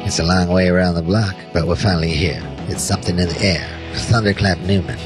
[0.07, 2.41] It's a long way around the block, but we're finally here.
[2.71, 3.93] It's something in the air.
[3.95, 4.99] Thunderclap Newman.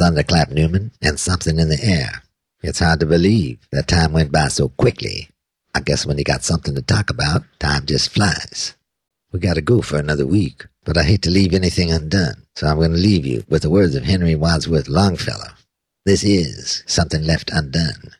[0.00, 2.22] Thunderclap Newman and something in the air.
[2.62, 5.28] It's hard to believe that time went by so quickly.
[5.74, 8.74] I guess when you got something to talk about, time just flies.
[9.30, 12.80] We gotta go for another week, but I hate to leave anything undone, so I'm
[12.80, 15.52] gonna leave you with the words of Henry Wadsworth Longfellow.
[16.06, 18.14] This is something left undone.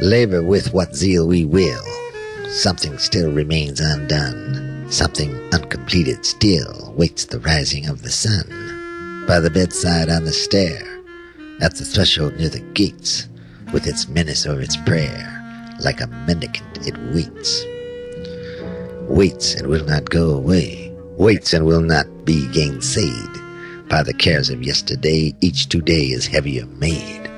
[0.00, 1.84] Labor with what zeal we will.
[2.48, 4.90] Something still remains undone.
[4.90, 8.75] Something uncompleted still waits the rising of the sun.
[9.26, 10.82] By the bedside on the stair,
[11.60, 13.28] at the threshold near the gates,
[13.72, 15.32] with its menace or its prayer,
[15.80, 17.64] like a mendicant it waits.
[19.10, 20.94] Waits and will not go away.
[21.16, 23.88] Waits and will not be gainsaid.
[23.88, 27.28] By the cares of yesterday, each today is heavier made,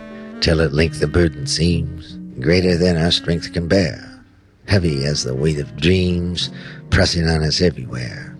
[0.43, 4.23] till at length the burden seems greater than our strength can bear,
[4.67, 6.51] heavy as the weight of dreams
[6.91, 8.37] pressing on us everywhere.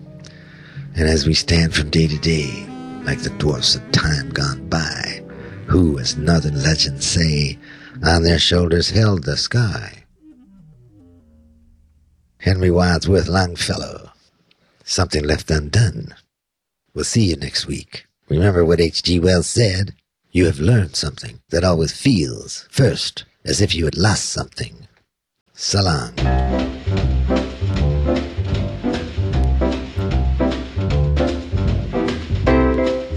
[0.95, 2.68] And as we stand from day to day,
[3.09, 5.23] like the dwarfs of time gone by,
[5.65, 7.57] who, as northern legends say,
[8.03, 10.03] on their shoulders held the sky.
[12.37, 14.11] Henry Wadsworth Longfellow,
[14.83, 16.13] something left undone.
[16.93, 18.05] We'll see you next week.
[18.29, 19.19] Remember what H.G.
[19.21, 19.95] Wells said?
[20.29, 24.87] You have learned something that always feels, first, as if you had lost something.
[25.55, 25.81] So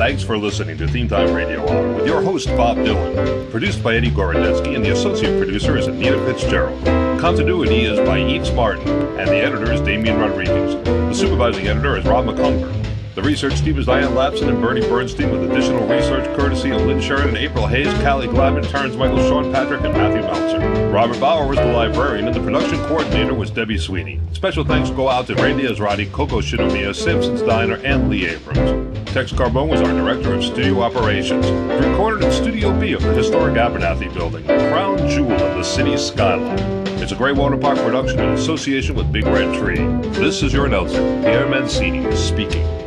[0.03, 3.48] Thanks for listening to Theme Time Radio Hour with your host, Bob Dylan.
[3.53, 6.84] Produced by Eddie Gorodetsky, and the associate producer is Anita Fitzgerald.
[7.20, 10.74] Continuity is by Eats Martin, and the editor is Damian Rodriguez.
[10.84, 12.82] The supervising editor is Rob McCumber.
[13.15, 16.99] The research team is Diane Lapson and Bernie Bernstein, with additional research courtesy of Lynn
[16.99, 20.89] Sheridan, April Hayes, Callie Glavin, Terrence Michael, Sean Patrick, and Matthew Meltzer.
[20.89, 24.19] Robert Bauer was the librarian, and the production coordinator was Debbie Sweeney.
[24.33, 29.11] Special thanks go out to Ray Diaz-Roddy, Coco Shinomiya, Simpson's Diner, and Lee Abrams.
[29.11, 31.47] Tex Carbone was our director of studio operations.
[31.85, 36.59] Recorded in Studio B of the historic Abernathy building, crown jewel of the city's skyline.
[37.03, 39.85] It's a Greywater Park production in association with Big Red Tree.
[40.13, 42.82] This is your announcer, Pierre Mancini, speaking.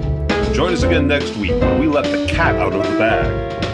[0.54, 3.65] Join us again next week when we let the cat out of the bag.